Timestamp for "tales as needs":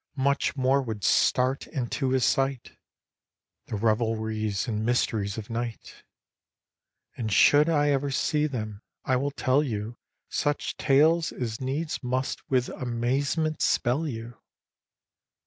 10.77-12.01